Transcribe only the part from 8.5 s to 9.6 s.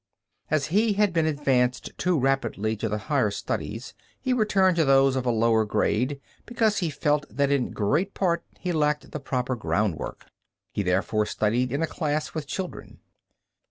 he lacked the proper